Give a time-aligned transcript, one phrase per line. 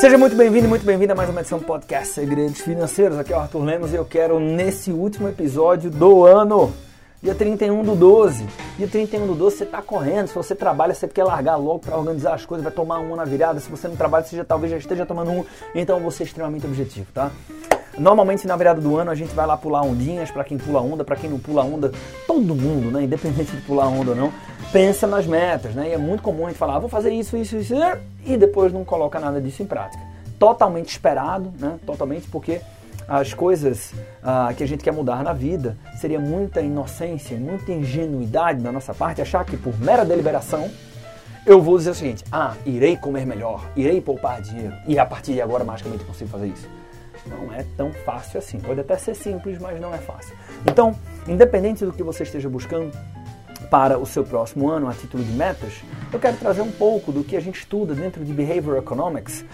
[0.00, 3.18] Seja muito bem-vindo e muito bem-vinda a mais uma edição do podcast Segredos Financeiros.
[3.18, 6.72] Aqui é o Arthur Lemos e eu quero, nesse último episódio do ano,
[7.20, 8.46] dia 31 do 12.
[8.76, 10.28] Dia 31 do 12 você está correndo.
[10.28, 13.24] Se você trabalha, você quer largar logo para organizar as coisas, vai tomar uma na
[13.24, 13.58] virada.
[13.58, 15.44] Se você não trabalha, você já, talvez já esteja tomando um.
[15.74, 17.32] Então você é extremamente objetivo, tá?
[17.98, 21.04] Normalmente na virada do ano a gente vai lá pular ondinhas, para quem pula onda,
[21.04, 21.92] para quem não pula onda,
[22.26, 24.32] todo mundo, né, independente de pular onda ou não,
[24.72, 25.88] pensa nas metas, né?
[25.88, 27.74] E é muito comum a gente falar, ah, vou fazer isso, isso, isso,
[28.24, 30.02] e depois não coloca nada disso em prática.
[30.38, 31.78] Totalmente esperado, né?
[31.84, 32.60] Totalmente porque
[33.08, 38.62] as coisas ah, que a gente quer mudar na vida seria muita inocência, muita ingenuidade
[38.62, 40.70] da nossa parte achar que por mera deliberação
[41.46, 45.32] eu vou dizer o seguinte: ah, irei comer melhor, irei poupar dinheiro e a partir
[45.32, 46.68] de agora magicamente consigo fazer isso.
[47.28, 48.58] Não é tão fácil assim.
[48.58, 50.34] Pode até ser simples, mas não é fácil.
[50.66, 50.94] Então,
[51.26, 52.90] independente do que você esteja buscando
[53.70, 55.82] para o seu próximo ano a título de metas,
[56.12, 59.44] eu quero trazer um pouco do que a gente estuda dentro de Behavior Economics,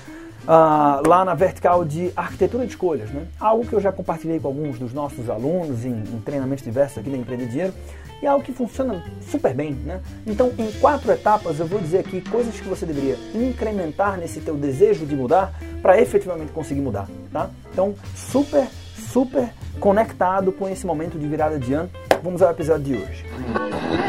[0.45, 3.11] uh, lá na vertical de arquitetura de escolhas.
[3.11, 3.27] Né?
[3.41, 7.11] Algo que eu já compartilhei com alguns dos nossos alunos em, em treinamentos diversos aqui
[7.11, 7.75] da Empreender Dinheiro
[8.23, 10.01] e algo que funciona super bem, né?
[10.27, 14.55] Então, em quatro etapas, eu vou dizer aqui coisas que você deveria incrementar nesse teu
[14.55, 17.51] desejo de mudar para efetivamente conseguir mudar, tá?
[17.73, 18.69] Então, super,
[19.11, 21.91] super conectado com esse momento de virada de ano.
[22.23, 24.04] Vamos ao episódio de hoje.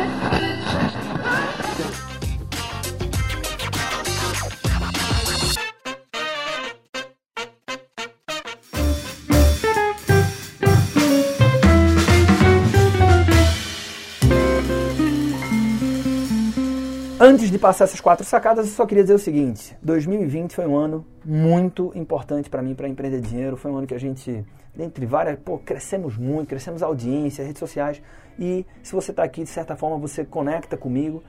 [17.27, 20.77] Antes de passar essas quatro sacadas, eu só queria dizer o seguinte: 2020 foi um
[20.77, 23.57] ano muito importante para mim para empreender dinheiro.
[23.57, 24.45] Foi um ano que a gente,
[24.75, 27.99] dentre várias, pô, crescemos muito, crescemos audiência, redes sociais.
[28.37, 31.23] E se você está aqui, de certa forma, você conecta comigo.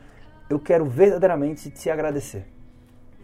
[0.51, 2.45] Eu quero verdadeiramente te agradecer.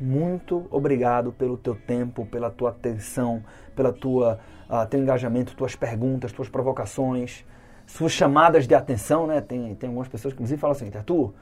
[0.01, 3.45] Muito obrigado pelo teu tempo, pela tua atenção,
[3.77, 4.41] pela tua
[4.71, 7.45] uh, teu engajamento, tuas perguntas, tuas provocações,
[7.87, 9.43] suas chamadas de atenção, né?
[9.43, 11.35] Tem, tem algumas pessoas que inclusive falam assim, Arthur,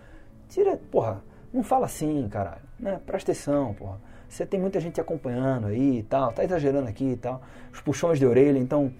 [0.50, 1.22] Tira, porra,
[1.54, 2.60] não fala assim, caralho.
[2.78, 3.00] Né?
[3.06, 3.98] Presta atenção, porra.
[4.28, 7.40] Você tem muita gente acompanhando aí e tal, tá exagerando aqui e tal.
[7.72, 8.92] Os puxões de orelha, então,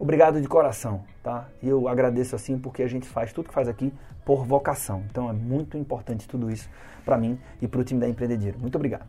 [0.00, 1.48] obrigado de coração, tá?
[1.62, 3.92] E eu agradeço assim porque a gente faz tudo que faz aqui
[4.24, 5.04] por vocação.
[5.08, 6.68] Então é muito importante tudo isso
[7.04, 8.56] para mim e para o time da Empreendedora.
[8.58, 9.06] Muito obrigado.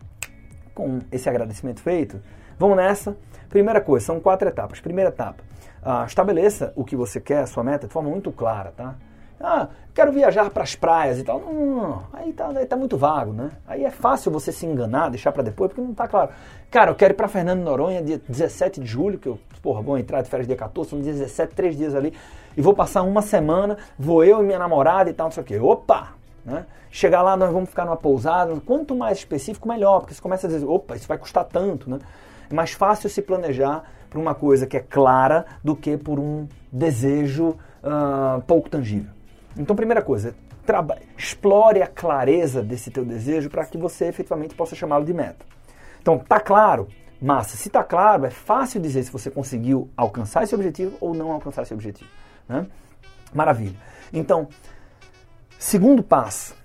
[0.76, 2.22] Com esse agradecimento feito,
[2.60, 3.18] vamos nessa.
[3.50, 4.80] Primeira coisa, são quatro etapas.
[4.80, 5.44] Primeira etapa,
[5.82, 8.96] uh, estabeleça o que você quer, a sua meta, de forma muito clara, tá?
[9.40, 11.40] Ah, quero viajar para as praias e tal.
[11.40, 12.04] Não, não, não.
[12.14, 13.52] Aí tá, aí tá muito vago, né?
[13.68, 16.32] Aí é fácil você se enganar, deixar para depois, porque não tá claro.
[16.72, 19.98] Cara, eu quero ir para Fernando Noronha dia 17 de julho, que eu, porra, vou
[19.98, 22.14] entrar de férias dia 14, são 17, três dias ali,
[22.56, 25.46] e vou passar uma semana, vou eu e minha namorada e tal, não sei o
[25.46, 25.60] quê.
[25.60, 26.14] Opa!
[26.44, 26.66] Né?
[26.90, 28.60] Chegar lá, nós vamos ficar numa pousada.
[28.66, 32.00] Quanto mais específico, melhor, porque você começa a dizer, opa, isso vai custar tanto, né?
[32.50, 36.48] É mais fácil se planejar por uma coisa que é clara do que por um
[36.72, 37.50] desejo
[37.84, 39.17] uh, pouco tangível.
[39.58, 40.36] Então, primeira coisa,
[41.18, 45.46] explore a clareza desse teu desejo para que você efetivamente possa chamá-lo de meta.
[46.02, 46.88] Então, tá claro?
[47.22, 47.58] Massa.
[47.58, 51.64] Se tá claro, é fácil dizer se você conseguiu alcançar esse objetivo ou não alcançar
[51.64, 52.10] esse objetivo.
[52.48, 52.68] Né?
[53.34, 53.76] Maravilha.
[54.14, 54.48] Então,
[55.58, 56.56] segundo passo,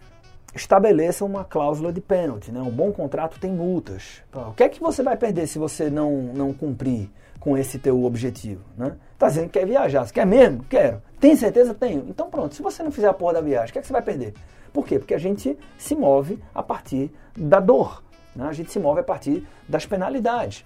[0.55, 2.51] estabeleça uma cláusula de pênalti.
[2.51, 2.61] Né?
[2.61, 4.23] Um bom contrato tem multas.
[4.33, 8.05] O que é que você vai perder se você não, não cumprir com esse teu
[8.05, 8.63] objetivo?
[8.77, 8.95] Né?
[9.19, 10.05] Tá dizendo que quer viajar.
[10.05, 10.65] Você quer mesmo?
[10.65, 11.03] Quero.
[11.21, 11.75] Tem certeza?
[11.75, 12.07] Tenho.
[12.09, 13.93] Então pronto, se você não fizer a porra da viagem, o que, é que você
[13.93, 14.35] vai perder?
[14.73, 14.99] Por quê?
[14.99, 18.03] Porque a gente se move a partir da dor.
[18.35, 18.47] Né?
[18.47, 20.65] A gente se move a partir das penalidades.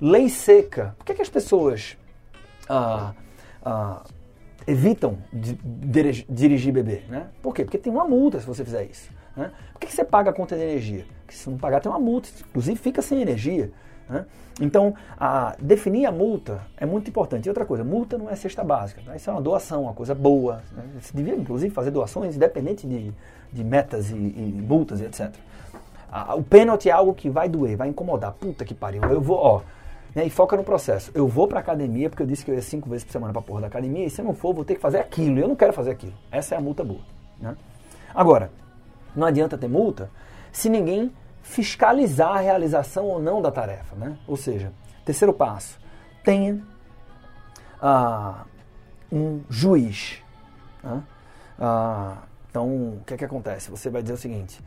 [0.00, 0.94] Lei seca.
[0.98, 1.96] Por que, é que as pessoas
[2.68, 3.14] ah,
[3.64, 4.02] ah,
[4.66, 5.18] evitam
[6.28, 7.02] dirigir bebê?
[7.08, 7.26] Né?
[7.42, 7.64] Por quê?
[7.64, 9.10] Porque tem uma multa se você fizer isso.
[9.36, 9.52] Né?
[9.72, 11.04] Por que, você paga a conta de energia?
[11.24, 12.28] Porque se não pagar tem uma multa.
[12.48, 13.70] Inclusive fica sem energia.
[14.08, 14.24] Né?
[14.60, 17.46] Então, a, definir a multa é muito importante.
[17.46, 19.02] E outra coisa, multa não é cesta básica.
[19.02, 19.16] Né?
[19.16, 20.62] Isso é uma doação, uma coisa boa.
[20.72, 20.82] Né?
[21.00, 23.12] Você devia, inclusive, fazer doações independente de,
[23.52, 25.30] de metas e, e multas e etc.
[26.10, 28.32] A, o pênalti é algo que vai doer, vai incomodar.
[28.32, 29.02] Puta que pariu.
[29.04, 29.62] Eu vou, ó.
[30.14, 30.26] Né?
[30.26, 31.10] E foca no processo.
[31.14, 33.42] Eu vou pra academia, porque eu disse que eu ia cinco vezes por semana pra
[33.42, 35.38] porra da academia, e se eu não for, vou ter que fazer aquilo.
[35.38, 36.14] Eu não quero fazer aquilo.
[36.30, 37.00] Essa é a multa boa.
[37.40, 37.56] Né?
[38.14, 38.50] Agora,
[39.14, 40.10] não adianta ter multa
[40.52, 41.12] se ninguém
[41.42, 43.94] fiscalizar a realização ou não da tarefa.
[43.96, 44.16] Né?
[44.26, 44.72] Ou seja,
[45.04, 45.78] terceiro passo,
[46.24, 46.62] tenha
[47.80, 48.44] ah,
[49.12, 50.22] um juiz.
[50.82, 51.02] Né?
[51.58, 53.70] Ah, então, o que, é que acontece?
[53.70, 54.62] Você vai dizer o seguinte: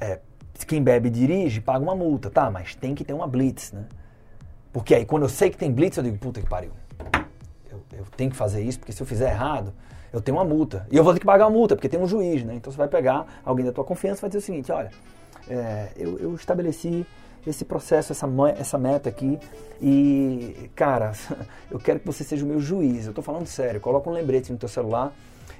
[0.00, 0.20] é,
[0.66, 2.50] quem bebe e dirige paga uma multa, tá?
[2.50, 3.84] Mas tem que ter uma blitz, né?
[4.72, 6.70] Porque aí, quando eu sei que tem blitz, eu digo, puta que pariu.
[7.70, 9.72] Eu, eu tenho que fazer isso, porque se eu fizer errado,
[10.12, 10.86] eu tenho uma multa.
[10.90, 12.54] E eu vou ter que pagar a multa, porque tem um juiz, né?
[12.54, 14.90] Então você vai pegar alguém da tua confiança e vai dizer o seguinte: olha,
[15.48, 17.06] é, eu, eu, estabeleci
[17.46, 19.38] esse processo, essa, essa meta aqui.
[19.80, 21.12] E, cara,
[21.70, 23.04] eu quero que você seja o meu juiz.
[23.04, 23.80] Eu estou falando sério.
[23.80, 25.12] Coloca um lembrete no teu celular.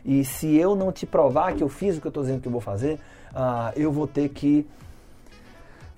[0.05, 2.49] E se eu não te provar que eu fiz o que eu estou dizendo que
[2.49, 2.99] eu vou fazer,
[3.33, 4.67] uh, eu vou ter que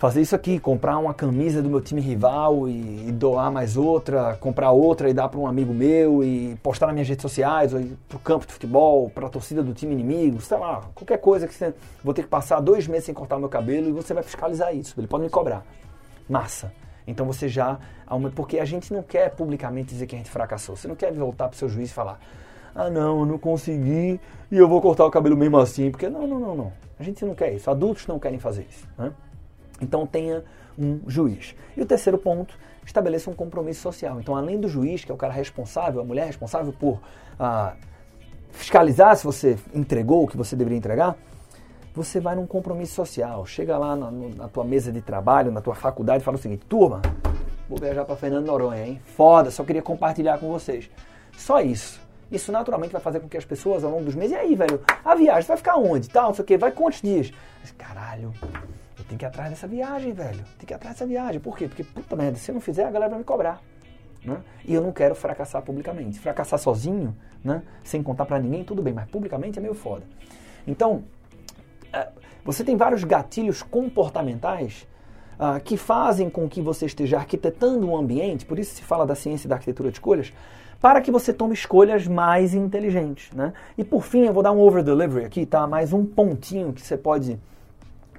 [0.00, 4.34] fazer isso aqui, comprar uma camisa do meu time rival e, e doar mais outra,
[4.40, 7.82] comprar outra e dar para um amigo meu e postar nas minhas redes sociais, ou
[8.08, 11.46] para o campo de futebol, para a torcida do time inimigo, sei lá, qualquer coisa
[11.46, 14.22] que você vou ter que passar dois meses sem cortar meu cabelo e você vai
[14.22, 14.98] fiscalizar isso.
[14.98, 15.62] Ele pode me cobrar.
[16.26, 16.72] Massa.
[17.06, 17.78] Então você já.
[18.34, 20.76] Porque a gente não quer publicamente dizer que a gente fracassou.
[20.76, 22.18] Você não quer voltar para o seu juiz e falar:
[22.74, 24.18] ah, não, eu não consegui
[24.50, 25.90] e eu vou cortar o cabelo mesmo assim.
[25.90, 26.72] Porque não, não, não, não.
[26.98, 27.70] A gente não quer isso.
[27.70, 28.88] Adultos não querem fazer isso.
[28.96, 29.12] Né?
[29.80, 30.44] Então tenha
[30.78, 31.54] um juiz.
[31.76, 34.20] E o terceiro ponto, estabeleça um compromisso social.
[34.20, 37.00] Então, além do juiz, que é o cara responsável, a mulher responsável por
[37.38, 37.74] ah,
[38.50, 41.16] fiscalizar se você entregou o que você deveria entregar,
[41.94, 43.44] você vai num compromisso social.
[43.46, 46.64] Chega lá na, na tua mesa de trabalho, na tua faculdade e fala o seguinte:
[46.66, 47.02] turma,
[47.68, 49.00] vou viajar para Fernando Noronha, hein?
[49.04, 50.90] Foda, só queria compartilhar com vocês.
[51.36, 52.00] Só isso.
[52.30, 54.80] Isso naturalmente vai fazer com que as pessoas ao longo dos meses, e aí, velho,
[55.04, 56.08] a viagem vai ficar onde?
[56.08, 57.32] Tal, não sei o quê, vai quantos dias?
[57.60, 58.32] Mas, caralho,
[59.10, 60.44] tem que ir atrás dessa viagem, velho.
[60.56, 61.40] Tem que ir atrás dessa viagem.
[61.40, 61.66] Por quê?
[61.66, 63.60] Porque, puta merda, se eu não fizer, a galera vai me cobrar.
[64.24, 64.40] Né?
[64.64, 66.20] E eu não quero fracassar publicamente.
[66.20, 67.64] Fracassar sozinho, né?
[67.82, 70.04] sem contar para ninguém, tudo bem, mas publicamente é meio foda.
[70.64, 71.02] Então,
[71.92, 72.08] é,
[72.44, 74.86] você tem vários gatilhos comportamentais
[75.40, 79.14] uh, que fazem com que você esteja arquitetando um ambiente, por isso se fala da
[79.14, 80.32] ciência da arquitetura de escolhas,
[80.80, 83.32] para que você tome escolhas mais inteligentes.
[83.32, 83.52] Né?
[83.76, 85.66] E por fim, eu vou dar um over delivery aqui, tá?
[85.66, 87.38] Mais um pontinho que você pode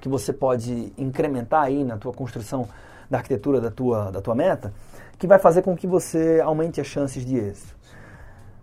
[0.00, 2.68] que você pode incrementar aí na tua construção
[3.08, 4.74] da arquitetura da tua, da tua meta,
[5.16, 7.76] que vai fazer com que você aumente as chances de êxito.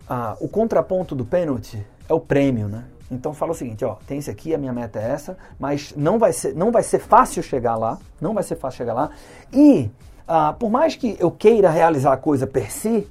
[0.09, 2.83] Ah, o contraponto do pênalti é o prêmio, né?
[3.11, 6.19] Então fala o seguinte, ó, tem esse aqui, a minha meta é essa, mas não
[6.19, 9.09] vai ser, não vai ser fácil chegar lá, não vai ser fácil chegar lá.
[9.51, 9.89] E
[10.27, 13.07] ah, por mais que eu queira realizar a coisa per si,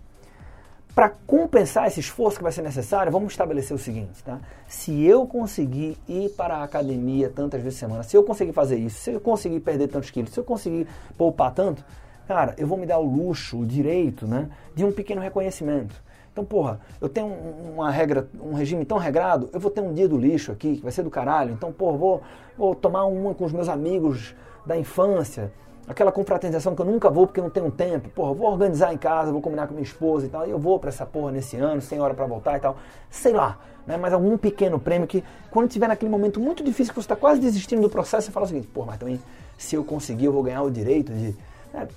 [0.94, 4.40] para compensar esse esforço que vai ser necessário, vamos estabelecer o seguinte, tá?
[4.66, 8.78] Se eu conseguir ir para a academia tantas vezes por semana, se eu conseguir fazer
[8.78, 11.84] isso, se eu conseguir perder tantos quilos, se eu conseguir poupar tanto,
[12.26, 15.94] cara, eu vou me dar o luxo, o direito, né, de um pequeno reconhecimento.
[16.38, 20.08] Então, porra, eu tenho uma regra, um regime tão regrado, eu vou ter um dia
[20.08, 21.52] do lixo aqui, que vai ser do caralho.
[21.52, 22.22] Então, porra, vou,
[22.56, 25.52] vou tomar uma com os meus amigos da infância,
[25.88, 28.08] aquela confraternização que eu nunca vou porque não tenho tempo.
[28.10, 30.78] Porra, vou organizar em casa, vou combinar com minha esposa e tal, e eu vou
[30.78, 32.76] para essa porra nesse ano, sem hora para voltar e tal.
[33.10, 33.96] Sei lá, né?
[33.96, 37.40] Mas algum pequeno prêmio que, quando tiver naquele momento muito difícil, que você está quase
[37.40, 39.20] desistindo do processo, você fala o seguinte: porra, mas também,
[39.56, 41.34] se eu conseguir, eu vou ganhar o direito de,
[41.74, 41.88] né,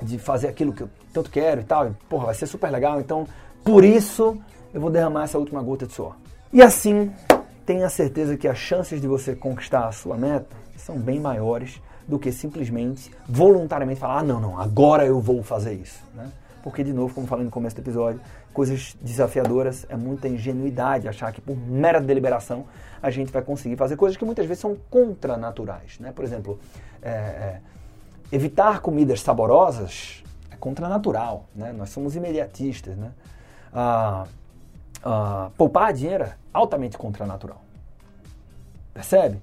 [0.00, 1.88] de fazer aquilo que eu tanto quero e tal.
[1.88, 3.00] E, porra, vai ser super legal.
[3.00, 3.26] Então,
[3.64, 4.36] por isso,
[4.74, 6.16] eu vou derramar essa última gota de suor.
[6.52, 7.10] E assim,
[7.64, 12.18] tenha certeza que as chances de você conquistar a sua meta são bem maiores do
[12.18, 16.02] que simplesmente voluntariamente falar, ah, não, não, agora eu vou fazer isso.
[16.14, 16.30] Né?
[16.62, 18.20] Porque, de novo, como falei no começo do episódio,
[18.52, 22.66] coisas desafiadoras é muita ingenuidade achar que por mera deliberação
[23.02, 25.98] a gente vai conseguir fazer coisas que muitas vezes são contranaturais.
[25.98, 26.12] Né?
[26.12, 26.58] Por exemplo,
[27.02, 27.60] é, é,
[28.30, 31.46] evitar comidas saborosas é contranatural.
[31.54, 31.72] Né?
[31.72, 32.96] Nós somos imediatistas.
[32.96, 33.10] Né?
[33.74, 34.26] Ah,
[35.56, 37.60] poupar dinheiro altamente contranatural.
[38.94, 39.42] Percebe?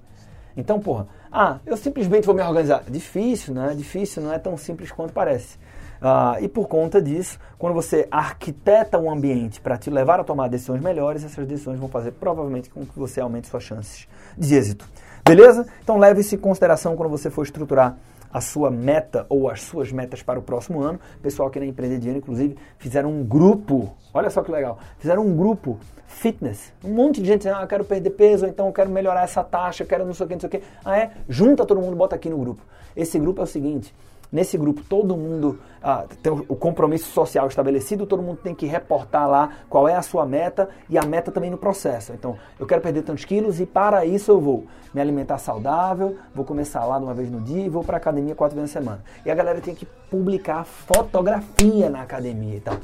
[0.55, 2.83] Então, porra, ah, eu simplesmente vou me organizar.
[2.89, 3.73] Difícil, né?
[3.75, 5.57] Difícil, não é tão simples quanto parece.
[6.01, 10.47] Ah, e por conta disso, quando você arquiteta um ambiente para te levar a tomar
[10.47, 14.07] decisões melhores, essas decisões vão fazer provavelmente com que você aumente suas chances
[14.37, 14.87] de êxito.
[15.23, 15.67] Beleza?
[15.83, 17.97] Então leve isso em consideração quando você for estruturar
[18.31, 20.99] a sua meta ou as suas metas para o próximo ano.
[21.21, 25.35] Pessoal aqui na Empreender Dinheiro, inclusive, fizeram um grupo, olha só que legal, fizeram um
[25.35, 26.71] grupo fitness.
[26.83, 29.23] Um monte de gente dizendo, ah, eu quero perder peso, ou então eu quero melhorar
[29.23, 30.61] essa taxa, eu quero não sei o que, não sei o que.
[30.83, 31.11] Ah, é?
[31.27, 32.61] Junta todo mundo, bota aqui no grupo.
[32.95, 33.93] Esse grupo é o seguinte,
[34.31, 39.29] Nesse grupo, todo mundo ah, tem o compromisso social estabelecido, todo mundo tem que reportar
[39.29, 42.13] lá qual é a sua meta e a meta também no processo.
[42.13, 46.45] Então, eu quero perder tantos quilos e para isso eu vou me alimentar saudável, vou
[46.45, 49.03] começar lá uma vez no dia e vou para academia quatro vezes na semana.
[49.25, 52.77] E a galera tem que publicar fotografia na academia e tal.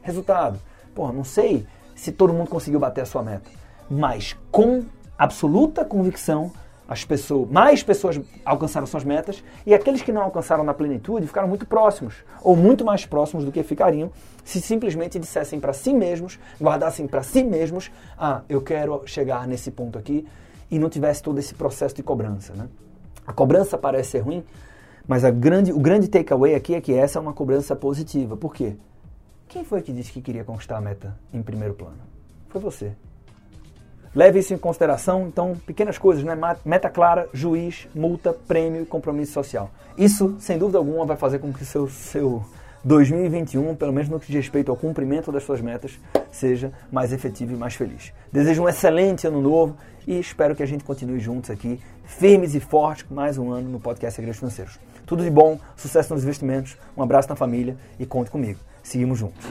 [0.00, 0.58] Resultado,
[0.94, 3.50] porra, não sei se todo mundo conseguiu bater a sua meta,
[3.90, 4.84] mas com
[5.18, 6.50] absoluta convicção
[6.88, 11.48] as pessoas, mais pessoas alcançaram suas metas e aqueles que não alcançaram na plenitude ficaram
[11.48, 14.10] muito próximos, ou muito mais próximos do que ficariam
[14.44, 19.70] se simplesmente dissessem para si mesmos, guardassem para si mesmos, ah, eu quero chegar nesse
[19.70, 20.26] ponto aqui
[20.70, 22.68] e não tivesse todo esse processo de cobrança, né?
[23.26, 24.44] A cobrança parece ser ruim,
[25.08, 28.36] mas grande, o grande takeaway aqui é que essa é uma cobrança positiva.
[28.36, 28.76] Por quê?
[29.48, 31.98] Quem foi que disse que queria conquistar a meta em primeiro plano?
[32.48, 32.92] Foi você.
[34.14, 35.26] Leve isso em consideração.
[35.26, 36.36] Então, pequenas coisas, né?
[36.64, 39.70] Meta clara, juiz, multa, prêmio e compromisso social.
[39.98, 42.44] Isso, sem dúvida alguma, vai fazer com que seu, seu
[42.84, 45.98] 2021, pelo menos no que diz respeito ao cumprimento das suas metas,
[46.30, 48.12] seja mais efetivo e mais feliz.
[48.30, 52.60] Desejo um excelente ano novo e espero que a gente continue juntos aqui, firmes e
[52.60, 54.78] fortes, mais um ano no podcast Segredos Financeiros.
[55.06, 58.60] Tudo de bom, sucesso nos investimentos, um abraço na família e conte comigo.
[58.82, 59.44] Seguimos juntos.